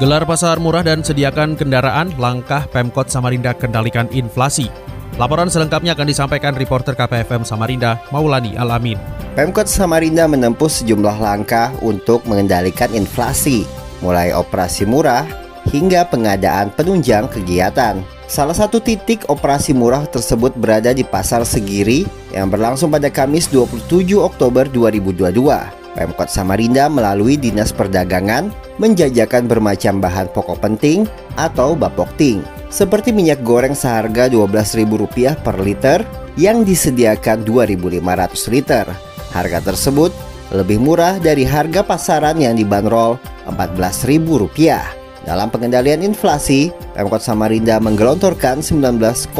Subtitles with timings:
[0.00, 4.72] Gelar pasar murah dan sediakan kendaraan, langkah Pemkot Samarinda kendalikan inflasi.
[5.20, 8.96] Laporan selengkapnya akan disampaikan reporter KPFM Samarinda, Maulani Alamin.
[9.36, 13.68] Pemkot Samarinda menempuh sejumlah langkah untuk mengendalikan inflasi,
[14.00, 15.28] mulai operasi murah
[15.68, 18.00] hingga pengadaan penunjang kegiatan.
[18.24, 24.16] Salah satu titik operasi murah tersebut berada di Pasar Segiri yang berlangsung pada Kamis 27
[24.16, 25.79] Oktober 2022.
[25.98, 31.04] Pemkot Samarinda melalui Dinas Perdagangan menjajakan bermacam bahan pokok penting
[31.34, 35.98] atau bapokting seperti minyak goreng seharga Rp12.000 per liter
[36.38, 38.86] yang disediakan 2.500 liter.
[39.34, 40.14] Harga tersebut
[40.54, 43.18] lebih murah dari harga pasaran yang dibanderol
[43.50, 44.98] Rp14.000.
[45.20, 49.34] Dalam pengendalian inflasi, Pemkot Samarinda menggelontorkan 19,2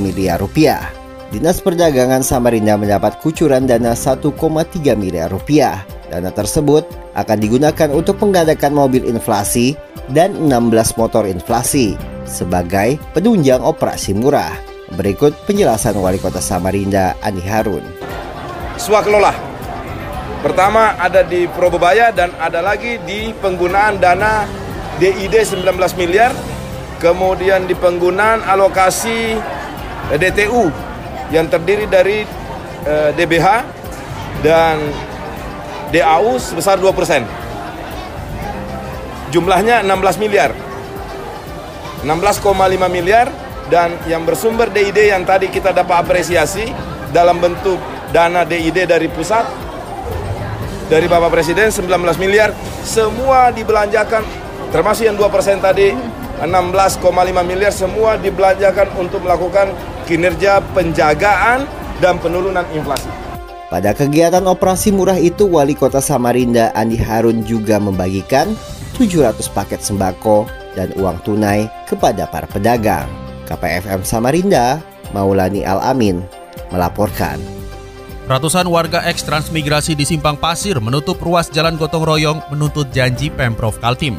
[0.00, 1.03] miliar rupiah.
[1.32, 4.28] Dinas Perdagangan Samarinda mendapat kucuran dana 1,3
[4.98, 5.80] miliar rupiah.
[6.12, 6.84] Dana tersebut
[7.16, 9.72] akan digunakan untuk mengadakan mobil inflasi
[10.12, 11.96] dan 16 motor inflasi
[12.28, 14.52] sebagai penunjang operasi murah.
[14.92, 17.82] Berikut penjelasan Wali Kota Samarinda, Ani Harun.
[18.76, 19.32] Swakelola.
[20.44, 24.44] Pertama ada di Probebaya dan ada lagi di penggunaan dana
[25.00, 25.64] DID 19
[25.96, 26.36] miliar,
[27.00, 29.40] kemudian di penggunaan alokasi
[30.12, 30.93] DTU
[31.32, 32.24] yang terdiri dari
[32.84, 33.46] uh, eh, DBH
[34.44, 34.76] dan
[35.94, 36.90] DAU sebesar 2%.
[39.32, 40.52] Jumlahnya 16 miliar.
[42.04, 42.44] 16,5
[42.92, 43.32] miliar
[43.72, 46.68] dan yang bersumber DID yang tadi kita dapat apresiasi
[47.14, 47.80] dalam bentuk
[48.12, 49.48] dana DID dari pusat
[50.92, 51.88] dari Bapak Presiden 19
[52.20, 52.52] miliar
[52.84, 54.20] semua dibelanjakan
[54.68, 55.96] termasuk yang 2% tadi
[56.44, 57.00] 16,5
[57.46, 59.72] miliar semua dibelanjakan untuk melakukan
[60.04, 61.64] kinerja penjagaan
[61.98, 63.08] dan penurunan inflasi.
[63.72, 68.54] Pada kegiatan operasi murah itu, Wali Kota Samarinda Andi Harun juga membagikan
[68.94, 70.46] 700 paket sembako
[70.78, 73.10] dan uang tunai kepada para pedagang.
[73.50, 74.78] KPFM Samarinda,
[75.10, 76.22] Maulani Al-Amin,
[76.70, 77.42] melaporkan.
[78.24, 83.76] Ratusan warga eks transmigrasi di Simpang Pasir menutup ruas jalan gotong royong menuntut janji Pemprov
[83.82, 84.16] Kaltim.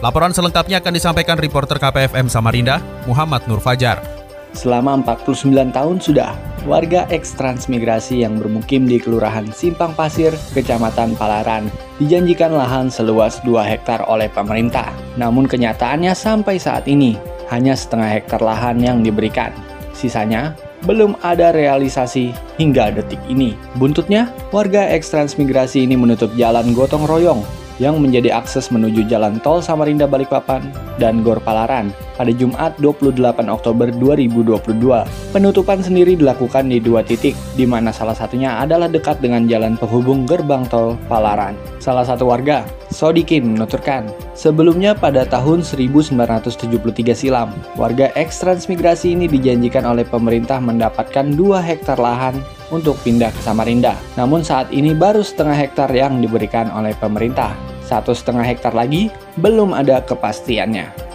[0.00, 4.21] Laporan selengkapnya akan disampaikan reporter KPFM Samarinda, Muhammad Nur Fajar.
[4.52, 6.36] Selama 49 tahun sudah,
[6.68, 14.04] warga eks-transmigrasi yang bermukim di Kelurahan Simpang Pasir, Kecamatan Palaran, dijanjikan lahan seluas 2 hektar
[14.04, 14.92] oleh pemerintah.
[15.16, 17.16] Namun kenyataannya sampai saat ini,
[17.48, 19.56] hanya setengah hektar lahan yang diberikan.
[19.96, 20.52] Sisanya
[20.84, 23.56] belum ada realisasi hingga detik ini.
[23.80, 27.40] Buntutnya, warga eks-transmigrasi ini menutup jalan gotong royong
[27.80, 30.64] yang menjadi akses menuju jalan tol Samarinda Balikpapan
[31.00, 33.18] dan Gor Palaran pada Jumat 28
[33.48, 35.32] Oktober 2022.
[35.32, 40.28] Penutupan sendiri dilakukan di dua titik, di mana salah satunya adalah dekat dengan jalan penghubung
[40.28, 41.56] gerbang tol Palaran.
[41.82, 42.62] Salah satu warga,
[42.92, 44.06] Sodikin, menuturkan,
[44.36, 52.36] sebelumnya pada tahun 1973 silam, warga eks-transmigrasi ini dijanjikan oleh pemerintah mendapatkan 2 hektar lahan
[52.72, 53.94] untuk pindah ke Samarinda.
[54.16, 57.52] Namun saat ini baru setengah hektar yang diberikan oleh pemerintah.
[57.84, 61.12] Satu setengah hektar lagi belum ada kepastiannya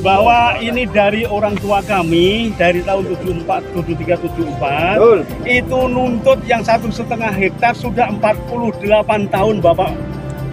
[0.00, 3.12] bahwa ini dari orang tua kami dari tahun
[3.44, 5.18] 74, 73, 74 Betul.
[5.44, 9.92] itu nuntut yang satu setengah hektar sudah 48 tahun bapak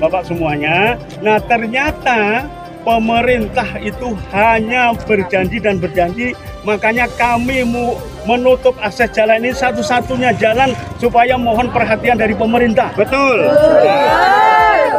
[0.02, 0.98] bapak semuanya.
[1.22, 2.44] Nah ternyata
[2.84, 10.78] pemerintah itu hanya berjanji dan berjanji makanya kami mau menutup akses jalan ini satu-satunya jalan
[11.02, 12.94] supaya mohon perhatian dari pemerintah.
[12.94, 13.50] Betul.
[13.50, 14.52] Betul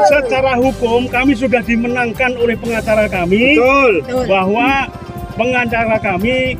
[0.06, 4.27] secara hukum kami sudah dimenangkan oleh pengacara kami Betul.
[4.27, 4.91] bahwa
[5.39, 6.59] pengacara kami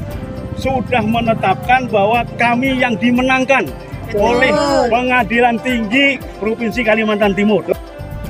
[0.57, 3.67] sudah menetapkan bahwa kami yang dimenangkan
[4.09, 4.21] Betul.
[4.21, 4.53] oleh
[4.93, 7.65] Pengadilan Tinggi Provinsi Kalimantan Timur.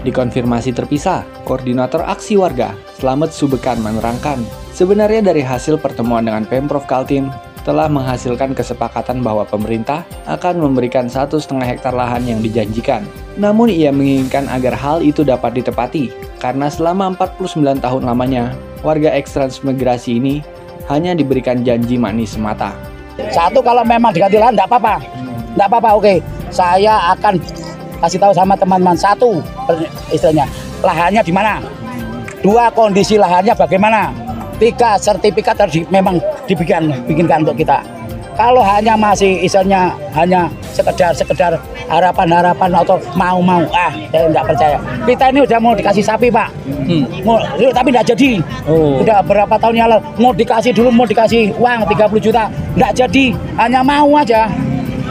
[0.03, 7.29] Dikonfirmasi terpisah, Koordinator Aksi Warga Selamat Subekan menerangkan, sebenarnya dari hasil pertemuan dengan Pemprov Kaltim,
[7.63, 13.07] telah menghasilkan kesepakatan bahwa pemerintah akan memberikan satu setengah hektar lahan yang dijanjikan.
[13.39, 16.11] Namun ia menginginkan agar hal itu dapat ditepati,
[16.43, 20.35] karena selama 49 tahun lamanya, warga eks-transmigrasi ini
[20.91, 22.75] hanya diberikan janji manis semata.
[23.31, 24.95] Satu kalau memang diganti lahan tidak apa-apa,
[25.55, 26.15] tidak apa-apa oke.
[26.51, 27.39] Saya akan
[28.03, 29.39] kasih tahu sama teman-teman satu
[30.11, 30.45] istilahnya
[30.83, 31.63] lahannya di mana
[32.43, 34.11] Dua kondisi lahannya bagaimana?
[34.63, 37.83] Tiga sertifikat harus memang dibikin bikinkan untuk kita.
[38.39, 41.59] Kalau hanya masih istilahnya hanya sekedar sekedar
[41.91, 44.79] harapan-harapan atau mau-mau ah saya tidak percaya.
[45.03, 46.47] Kita ini udah mau dikasih sapi pak,
[46.87, 47.27] hmm.
[47.27, 47.43] mau,
[47.75, 48.31] tapi tidak jadi.
[48.71, 49.03] Oh.
[49.03, 53.25] Udah berapa tahun yang lalu mau dikasih dulu mau dikasih uang 30 juta, tidak jadi,
[53.59, 54.47] hanya mau aja.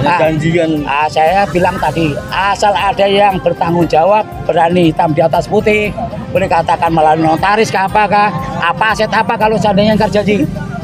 [0.02, 0.82] Nah, janjian.
[0.84, 5.94] Ah, saya bilang tadi, asal ada yang bertanggung jawab, berani hitam di atas putih,
[6.34, 10.38] boleh katakan melalui notaris kah apakah, apa aset apa kalau seandainya yang terjadi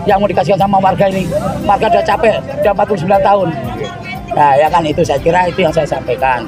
[0.08, 1.28] yang mau dikasihkan sama warga ini.
[1.66, 3.48] Warga udah capek, udah 49 tahun.
[4.38, 6.46] Nah, ya kan itu saya kira itu yang saya sampaikan.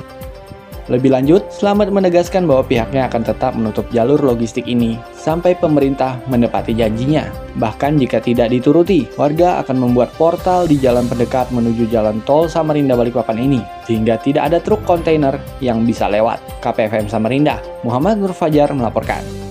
[0.89, 6.73] Lebih lanjut, Selamat menegaskan bahwa pihaknya akan tetap menutup jalur logistik ini sampai pemerintah menepati
[6.73, 7.29] janjinya.
[7.61, 12.97] Bahkan jika tidak dituruti, warga akan membuat portal di jalan pendekat menuju jalan tol Samarinda
[12.97, 16.41] Balikpapan ini, sehingga tidak ada truk kontainer yang bisa lewat.
[16.65, 19.48] KPFM Samarinda, Muhammad Nur Fajar melaporkan.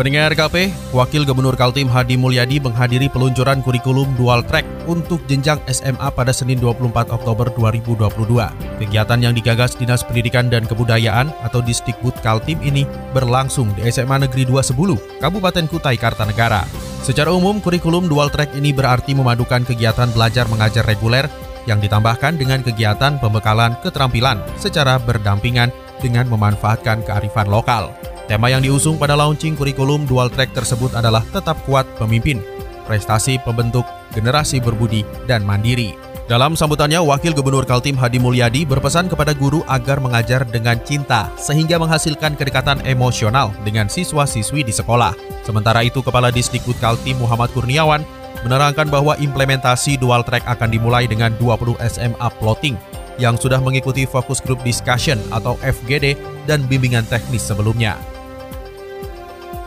[0.00, 6.08] Pendengar KP, Wakil Gubernur Kaltim Hadi Mulyadi menghadiri peluncuran kurikulum dual track untuk jenjang SMA
[6.16, 8.08] pada Senin 24 Oktober 2022.
[8.80, 14.48] Kegiatan yang digagas Dinas Pendidikan dan Kebudayaan atau Disdikbud Kaltim ini berlangsung di SMA Negeri
[14.48, 16.64] 2 Sebulu, Kabupaten Kutai Kartanegara.
[17.04, 21.28] Secara umum, kurikulum dual track ini berarti memadukan kegiatan belajar mengajar reguler
[21.68, 25.68] yang ditambahkan dengan kegiatan pembekalan keterampilan secara berdampingan
[26.00, 27.92] dengan memanfaatkan kearifan lokal.
[28.30, 32.38] Tema yang diusung pada launching kurikulum dual track tersebut adalah tetap kuat pemimpin,
[32.86, 33.82] prestasi pembentuk
[34.14, 35.98] generasi berbudi dan mandiri.
[36.30, 41.74] Dalam sambutannya, Wakil Gubernur Kaltim Hadi Mulyadi berpesan kepada guru agar mengajar dengan cinta sehingga
[41.82, 45.10] menghasilkan kedekatan emosional dengan siswa-siswi di sekolah.
[45.42, 48.06] Sementara itu, Kepala Disdikbud Kaltim Muhammad Kurniawan
[48.46, 52.78] menerangkan bahwa implementasi dual track akan dimulai dengan 20 SMA plotting
[53.18, 56.14] yang sudah mengikuti fokus group discussion atau FGD
[56.46, 57.98] dan bimbingan teknis sebelumnya.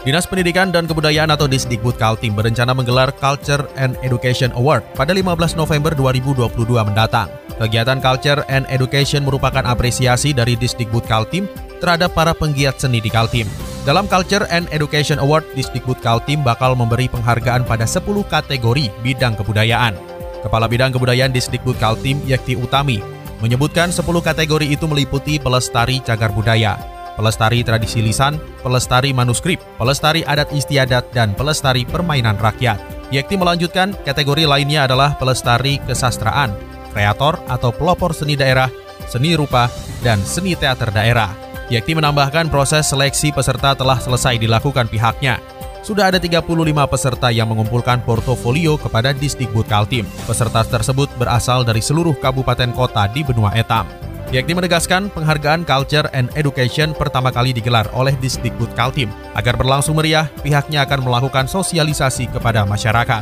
[0.03, 5.55] Dinas Pendidikan dan Kebudayaan atau Disdikbud Kaltim berencana menggelar Culture and Education Award pada 15
[5.55, 7.31] November 2022 mendatang.
[7.55, 11.47] Kegiatan Culture and Education merupakan apresiasi dari Disdikbud Kaltim
[11.79, 13.47] terhadap para penggiat seni di Kaltim.
[13.87, 19.95] Dalam Culture and Education Award, Disdikbud Kaltim bakal memberi penghargaan pada 10 kategori bidang kebudayaan.
[20.43, 22.99] Kepala Bidang Kebudayaan Disdikbud Kaltim, Yakti Utami,
[23.39, 26.75] menyebutkan 10 kategori itu meliputi pelestari cagar budaya,
[27.15, 32.79] pelestari tradisi lisan, pelestari manuskrip, pelestari adat istiadat, dan pelestari permainan rakyat.
[33.13, 36.53] Yekti melanjutkan, kategori lainnya adalah pelestari kesastraan,
[36.93, 38.69] kreator atau pelopor seni daerah,
[39.05, 39.69] seni rupa,
[40.01, 41.29] dan seni teater daerah.
[41.69, 45.39] Yekti menambahkan proses seleksi peserta telah selesai dilakukan pihaknya.
[45.83, 46.47] Sudah ada 35
[46.87, 50.07] peserta yang mengumpulkan portofolio kepada Disdikbud Kaltim.
[50.23, 54.12] Peserta tersebut berasal dari seluruh kabupaten kota di benua Etam.
[54.33, 59.05] Yakni menegaskan penghargaan Culture and Education pertama kali digelar oleh Disdikbud Kaltim.
[59.37, 63.21] Agar berlangsung meriah, pihaknya akan melakukan sosialisasi kepada masyarakat.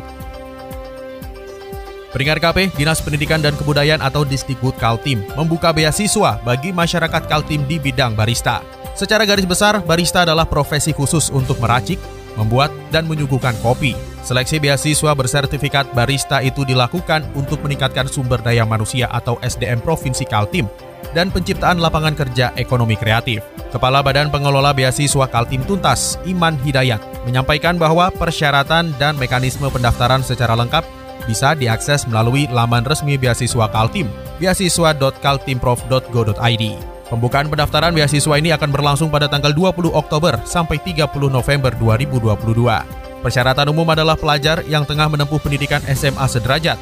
[2.15, 7.75] Peringkat KP, Dinas Pendidikan dan Kebudayaan atau Disdikbud Kaltim membuka beasiswa bagi masyarakat Kaltim di
[7.75, 8.63] bidang barista.
[8.95, 11.99] Secara garis besar, barista adalah profesi khusus untuk meracik,
[12.39, 13.99] membuat, dan menyuguhkan kopi.
[14.21, 20.69] Seleksi beasiswa bersertifikat barista itu dilakukan untuk meningkatkan sumber daya manusia atau SDM Provinsi Kaltim
[21.17, 23.41] dan penciptaan lapangan kerja ekonomi kreatif.
[23.73, 30.53] Kepala Badan Pengelola Beasiswa Kaltim Tuntas, Iman Hidayat, menyampaikan bahwa persyaratan dan mekanisme pendaftaran secara
[30.53, 30.85] lengkap
[31.25, 34.05] bisa diakses melalui laman resmi beasiswa Kaltim,
[34.37, 36.63] beasiswa.kaltimprof.go.id.
[37.11, 43.10] Pembukaan pendaftaran beasiswa ini akan berlangsung pada tanggal 20 Oktober sampai 30 November 2022.
[43.21, 46.73] Persyaratan umum adalah pelajar yang tengah menempuh pendidikan SMA sederajat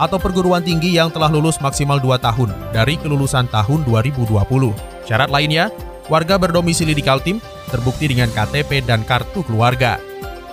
[0.00, 4.40] atau perguruan tinggi yang telah lulus maksimal 2 tahun dari kelulusan tahun 2020.
[5.04, 5.68] Syarat lainnya,
[6.08, 10.00] warga berdomisili di Kaltim terbukti dengan KTP dan kartu keluarga.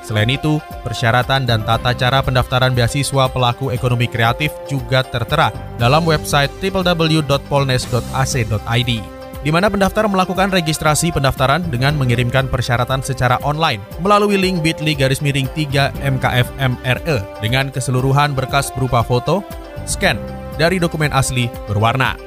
[0.03, 6.49] Selain itu, persyaratan dan tata cara pendaftaran beasiswa pelaku ekonomi kreatif juga tertera dalam website
[6.59, 14.95] www.polnes.ac.id di mana pendaftar melakukan registrasi pendaftaran dengan mengirimkan persyaratan secara online melalui link bit.ly
[14.95, 19.39] garis miring 3 MKFMRE dengan keseluruhan berkas berupa foto,
[19.87, 20.19] scan,
[20.59, 22.19] dari dokumen asli berwarna.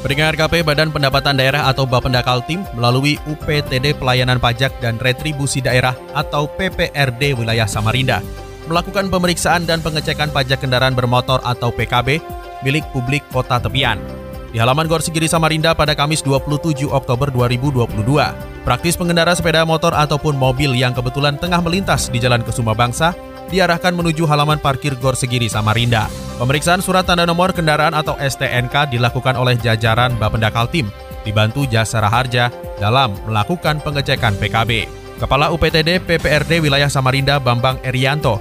[0.00, 5.92] Pendengar KP Badan Pendapatan Daerah atau Bapenda Kaltim melalui UPTD Pelayanan Pajak dan Retribusi Daerah
[6.16, 8.24] atau PPRD Wilayah Samarinda
[8.64, 12.22] melakukan pemeriksaan dan pengecekan pajak kendaraan bermotor atau PKB
[12.64, 14.00] milik publik kota tepian
[14.50, 17.86] di halaman Gor Sigiri Samarinda pada Kamis 27 Oktober 2022.
[18.66, 23.14] Praktis pengendara sepeda motor ataupun mobil yang kebetulan tengah melintas di Jalan Kesuma Bangsa
[23.50, 26.10] diarahkan menuju halaman parkir Gor Segiri Samarinda.
[26.38, 30.90] Pemeriksaan surat tanda nomor kendaraan atau STNK dilakukan oleh jajaran Bapenda Kaltim,
[31.22, 34.86] dibantu Jasa Raharja dalam melakukan pengecekan PKB.
[35.20, 38.40] Kepala UPTD PPRD Wilayah Samarinda Bambang Erianto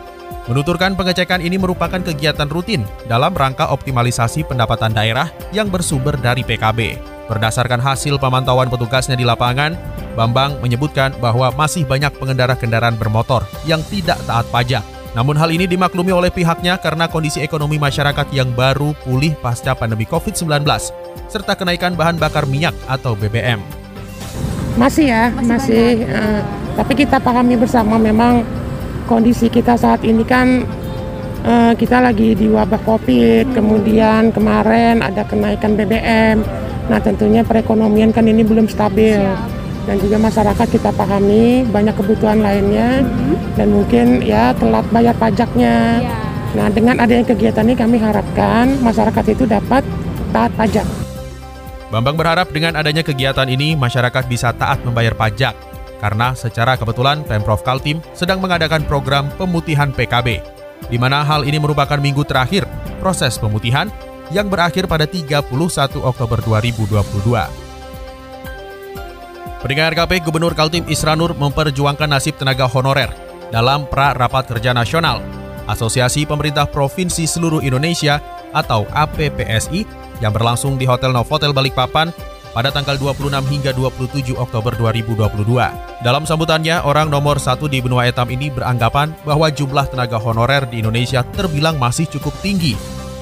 [0.49, 6.97] menuturkan pengecekan ini merupakan kegiatan rutin dalam rangka optimalisasi pendapatan daerah yang bersumber dari PKB.
[7.29, 9.77] Berdasarkan hasil pemantauan petugasnya di lapangan,
[10.17, 14.81] Bambang menyebutkan bahwa masih banyak pengendara kendaraan bermotor yang tidak taat pajak
[15.17, 20.05] namun hal ini dimaklumi oleh pihaknya karena kondisi ekonomi masyarakat yang baru pulih pasca pandemi
[20.05, 20.61] COVID-19
[21.29, 23.61] serta kenaikan bahan bakar minyak atau BBM.
[24.77, 25.49] Masih ya, masih.
[25.49, 26.41] masih uh,
[26.77, 28.45] tapi kita pahami bersama memang
[29.09, 30.61] kondisi kita saat ini kan
[31.41, 36.45] uh, kita lagi di wabah COVID, kemudian kemarin ada kenaikan BBM.
[36.85, 39.17] Nah tentunya perekonomian kan ini belum stabil.
[39.89, 43.01] Dan juga masyarakat kita pahami banyak kebutuhan lainnya
[43.57, 46.05] dan mungkin ya telat bayar pajaknya.
[46.05, 46.13] Ya.
[46.49, 49.81] Nah, dengan adanya kegiatan ini kami harapkan masyarakat itu dapat
[50.29, 50.85] taat pajak.
[51.89, 55.68] Bambang berharap dengan adanya kegiatan ini masyarakat bisa taat membayar pajak
[55.99, 61.99] karena secara kebetulan Pemprov Kaltim sedang mengadakan program pemutihan PKB di mana hal ini merupakan
[61.99, 62.63] minggu terakhir
[63.03, 63.91] proses pemutihan
[64.31, 65.51] yang berakhir pada 31
[65.99, 67.69] Oktober 2022.
[69.59, 73.11] Pendengar KP Gubernur Kaltim Isranur memperjuangkan nasib tenaga honorer
[73.51, 75.19] dalam pra rapat kerja nasional
[75.67, 78.23] Asosiasi Pemerintah Provinsi Seluruh Indonesia
[78.55, 79.83] atau APPSI
[80.23, 82.09] yang berlangsung di Hotel Novotel Balikpapan
[82.59, 86.03] pada tanggal 26 hingga 27 Oktober 2022.
[86.03, 90.83] Dalam sambutannya, orang nomor satu di benua etam ini beranggapan bahwa jumlah tenaga honorer di
[90.83, 92.75] Indonesia terbilang masih cukup tinggi.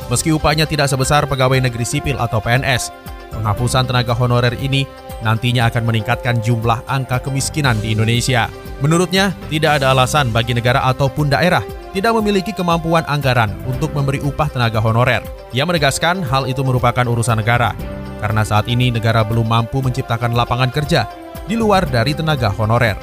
[0.09, 2.89] Meski upahnya tidak sebesar pegawai negeri sipil atau PNS,
[3.29, 4.89] penghapusan tenaga honorer ini
[5.21, 8.49] nantinya akan meningkatkan jumlah angka kemiskinan di Indonesia.
[8.81, 11.61] Menurutnya, tidak ada alasan bagi negara ataupun daerah
[11.93, 15.21] tidak memiliki kemampuan anggaran untuk memberi upah tenaga honorer.
[15.53, 17.73] Ia menegaskan hal itu merupakan urusan negara,
[18.17, 21.07] karena saat ini negara belum mampu menciptakan lapangan kerja
[21.45, 22.97] di luar dari tenaga honorer.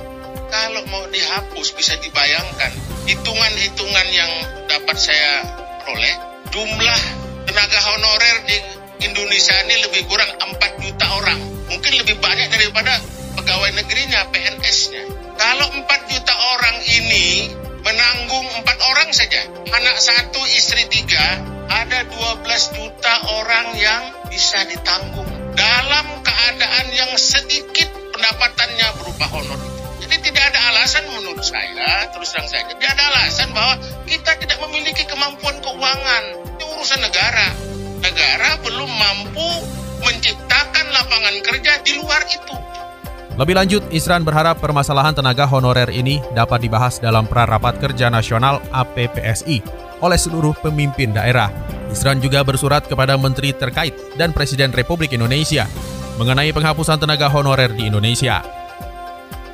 [0.50, 2.72] Kalau mau dihapus bisa dibayangkan
[3.08, 4.32] hitungan-hitungan yang
[4.70, 5.42] dapat saya
[5.82, 6.14] peroleh,
[6.52, 7.00] jumlah
[7.48, 8.56] tenaga honorer di
[9.04, 11.40] Indonesia ini lebih kurang 4 juta orang.
[11.68, 13.00] Mungkin lebih banyak daripada
[13.34, 15.02] pegawai negerinya, PNS-nya.
[15.34, 17.50] Kalau 4 juta orang ini
[17.84, 21.20] menanggung 4 orang saja, anak satu, istri tiga,
[21.68, 23.14] ada 12 juta
[23.44, 25.28] orang yang bisa ditanggung.
[25.54, 29.60] Dalam keadaan yang sedikit pendapatannya berupa honor
[30.02, 34.58] Jadi tidak ada alasan menurut saya, terus terang saja, tidak ada alasan bahwa kita tidak
[34.66, 36.24] memiliki kemampuan keuangan.
[36.58, 37.74] Itu urusan negara
[38.04, 39.48] negara belum mampu
[40.04, 42.56] menciptakan lapangan kerja di luar itu.
[43.34, 49.58] Lebih lanjut, Isran berharap permasalahan tenaga honorer ini dapat dibahas dalam prarapat kerja nasional APPSI
[49.98, 51.50] oleh seluruh pemimpin daerah.
[51.90, 55.66] Isran juga bersurat kepada menteri terkait dan Presiden Republik Indonesia
[56.14, 58.38] mengenai penghapusan tenaga honorer di Indonesia.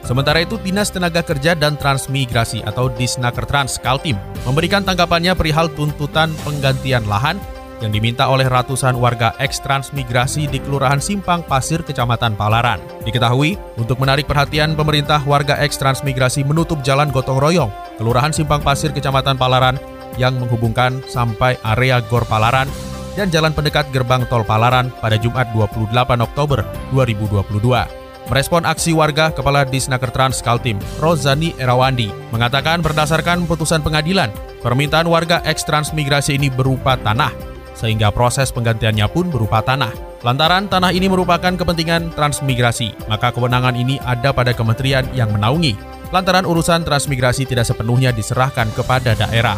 [0.04, 7.08] Sementara itu, Dinas Tenaga Kerja dan Transmigrasi atau Disnakertrans Kaltim memberikan tanggapannya perihal tuntutan penggantian
[7.08, 7.40] lahan
[7.80, 12.78] yang diminta oleh ratusan warga eks-transmigrasi di Kelurahan Simpang Pasir, Kecamatan Palaran.
[13.08, 19.40] Diketahui, untuk menarik perhatian pemerintah, warga eks-transmigrasi menutup jalan gotong royong Kelurahan Simpang Pasir, Kecamatan
[19.40, 19.80] Palaran
[20.20, 22.68] yang menghubungkan sampai area Gor Palaran
[23.16, 26.62] dan jalan pendekat gerbang tol Palaran pada Jumat 28 Oktober
[26.94, 28.00] 2022.
[28.30, 34.30] Merespon aksi warga, Kepala Disnaker Trans Kaltim, Rozani Erawandi, mengatakan berdasarkan putusan pengadilan,
[34.62, 37.49] permintaan warga eks-transmigrasi ini berupa tanah
[37.80, 39.90] sehingga proses penggantiannya pun berupa tanah.
[40.20, 45.72] Lantaran tanah ini merupakan kepentingan transmigrasi, maka kewenangan ini ada pada kementerian yang menaungi.
[46.12, 49.56] Lantaran urusan transmigrasi tidak sepenuhnya diserahkan kepada daerah.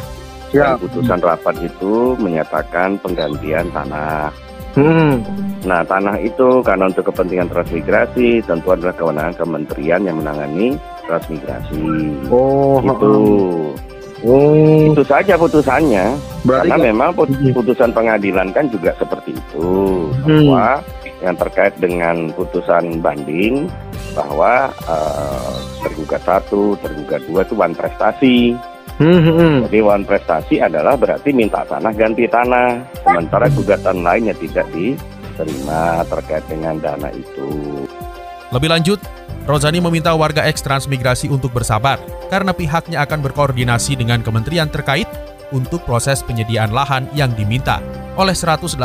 [0.55, 4.31] Ya, putusan rapat itu menyatakan penggantian tanah.
[4.73, 5.21] Hmm.
[5.67, 11.85] Nah, tanah itu karena untuk kepentingan transmigrasi tentu adalah kewenangan kementerian yang menangani transmigrasi.
[12.33, 13.17] Oh, itu.
[14.23, 14.95] Oh.
[14.95, 16.15] Itu saja putusannya.
[16.47, 16.87] Berarti Karena kan?
[16.87, 17.11] memang
[17.55, 19.67] putusan pengadilan kan juga seperti itu
[20.23, 20.47] hmm.
[20.47, 20.67] bahwa
[21.23, 23.71] yang terkait dengan putusan banding
[24.13, 25.55] bahwa uh,
[25.87, 28.59] tergugat satu, tergugat dua itu wan prestasi.
[29.01, 29.57] Hmm, hmm, hmm.
[29.67, 36.45] Jadi wan prestasi adalah berarti minta tanah ganti tanah, sementara gugatan lainnya tidak diterima terkait
[36.51, 37.49] dengan dana itu.
[38.53, 39.01] Lebih lanjut,
[39.43, 41.99] Rozani meminta warga eks transmigrasi untuk bersabar
[42.31, 45.11] karena pihaknya akan berkoordinasi dengan kementerian terkait
[45.51, 47.83] untuk proses penyediaan lahan yang diminta
[48.15, 48.79] oleh 118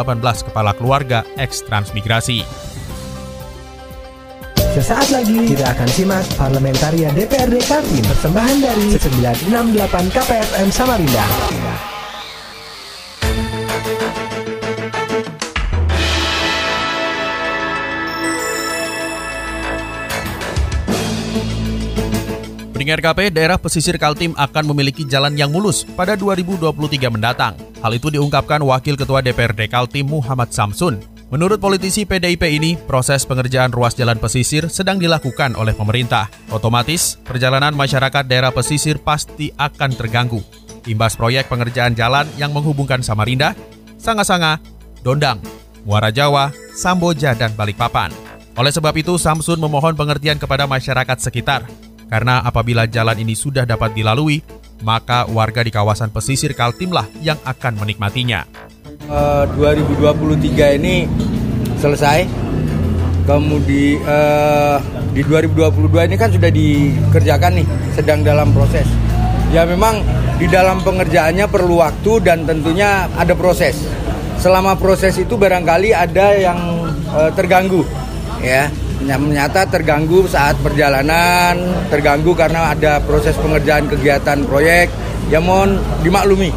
[0.49, 2.41] kepala keluarga eks transmigrasi.
[4.77, 11.25] Sesaat lagi kita akan simak Parlamentaria DPRD Kaltim persembahan dari 968 KPFM Samarinda.
[22.87, 27.59] Pendengar KP, daerah pesisir Kaltim akan memiliki jalan yang mulus pada 2023 mendatang.
[27.83, 31.03] Hal itu diungkapkan Wakil Ketua DPRD Kaltim Muhammad Samsun.
[31.27, 36.31] Menurut politisi PDIP ini, proses pengerjaan ruas jalan pesisir sedang dilakukan oleh pemerintah.
[36.47, 40.39] Otomatis, perjalanan masyarakat daerah pesisir pasti akan terganggu.
[40.87, 43.51] Imbas proyek pengerjaan jalan yang menghubungkan Samarinda,
[43.99, 44.63] Sanga-Sanga,
[45.03, 45.43] Dondang,
[45.83, 48.15] Muara Jawa, Samboja, dan Balikpapan.
[48.55, 51.67] Oleh sebab itu, Samsun memohon pengertian kepada masyarakat sekitar
[52.07, 54.39] karena apabila jalan ini sudah dapat dilalui,
[54.81, 58.47] maka warga di kawasan pesisir Kaltimlah yang akan menikmatinya.
[59.07, 61.07] Uh, 2023 ini
[61.79, 62.27] selesai,
[63.27, 64.79] kemudian uh,
[65.11, 68.87] di 2022 ini kan sudah dikerjakan nih, sedang dalam proses.
[69.51, 70.03] Ya memang
[70.39, 73.79] di dalam pengerjaannya perlu waktu dan tentunya ada proses.
[74.37, 76.59] Selama proses itu barangkali ada yang
[77.09, 77.83] uh, terganggu,
[78.39, 78.69] ya
[79.01, 81.57] menyata terganggu saat perjalanan,
[81.93, 84.89] terganggu karena ada proses pengerjaan kegiatan proyek,
[85.29, 86.49] ya mohon dimaklumi.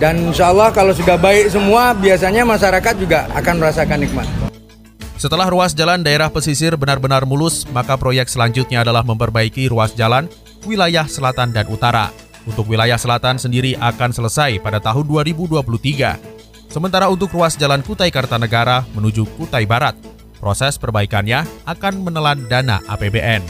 [0.00, 4.26] Dan insya Allah kalau sudah baik semua, biasanya masyarakat juga akan merasakan nikmat.
[5.14, 10.26] Setelah ruas jalan daerah pesisir benar-benar mulus, maka proyek selanjutnya adalah memperbaiki ruas jalan
[10.66, 12.10] wilayah selatan dan utara.
[12.42, 16.18] Untuk wilayah selatan sendiri akan selesai pada tahun 2023.
[16.66, 19.94] Sementara untuk ruas jalan Kutai Kartanegara menuju Kutai Barat
[20.42, 23.46] Proses perbaikannya akan menelan dana APBN.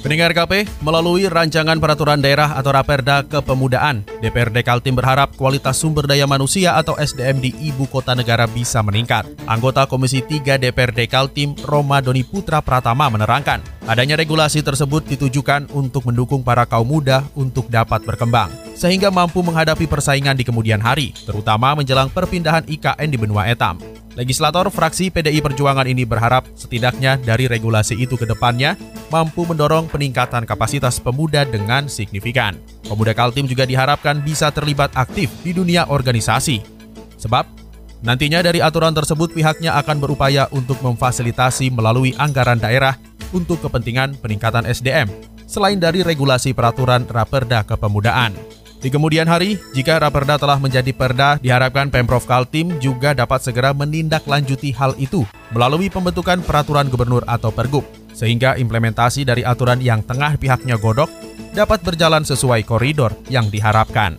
[0.00, 6.24] Pendengar KP, melalui rancangan peraturan daerah atau Raperda Kepemudaan, DPRD Kaltim berharap kualitas sumber daya
[6.24, 9.28] manusia atau SDM di ibu kota negara bisa meningkat.
[9.44, 16.08] Anggota Komisi 3 DPRD Kaltim, Roma Doni Putra Pratama menerangkan, adanya regulasi tersebut ditujukan untuk
[16.08, 21.76] mendukung para kaum muda untuk dapat berkembang, sehingga mampu menghadapi persaingan di kemudian hari, terutama
[21.76, 23.76] menjelang perpindahan IKN di benua etam.
[24.20, 28.76] Legislator fraksi PDI Perjuangan ini berharap setidaknya dari regulasi itu ke depannya
[29.08, 32.60] mampu mendorong peningkatan kapasitas pemuda dengan signifikan.
[32.84, 36.60] Pemuda Kaltim juga diharapkan bisa terlibat aktif di dunia organisasi.
[37.16, 37.48] Sebab,
[38.04, 43.00] nantinya dari aturan tersebut pihaknya akan berupaya untuk memfasilitasi melalui anggaran daerah
[43.32, 45.08] untuk kepentingan peningkatan SDM,
[45.48, 48.59] selain dari regulasi peraturan Raperda Kepemudaan.
[48.80, 54.72] Di kemudian hari, jika Raperda telah menjadi perda, diharapkan Pemprov Kaltim juga dapat segera menindaklanjuti
[54.72, 57.84] hal itu melalui pembentukan peraturan gubernur atau pergub,
[58.16, 61.12] sehingga implementasi dari aturan yang tengah pihaknya godok
[61.52, 64.16] dapat berjalan sesuai koridor yang diharapkan.